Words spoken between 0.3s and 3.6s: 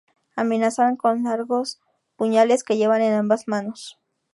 Amenazan con largos puñales que llevan en ambas